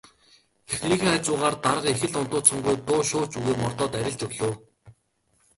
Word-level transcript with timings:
Эхнэрийнхээ 0.71 1.11
хажуугаар 1.17 1.55
дарга 1.65 1.89
их 1.93 2.01
л 2.11 2.15
ундууцангуй 2.21 2.75
дуу 2.87 3.01
шуу 3.09 3.25
ч 3.31 3.33
үгүй 3.39 3.55
мордоод 3.61 3.93
арилж 3.99 4.21
өглөө. 4.25 4.53